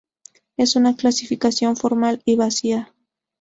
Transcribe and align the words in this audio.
en 0.57 0.67
una 0.77 0.95
clasificación 0.95 1.75
formal 1.75 2.23
y 2.25 2.35
vacía 2.35 2.91